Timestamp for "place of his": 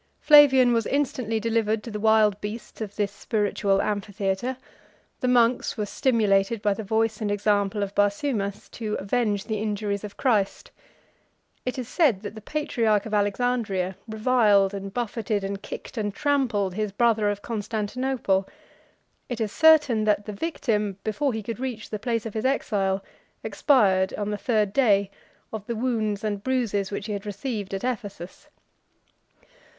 21.99-22.43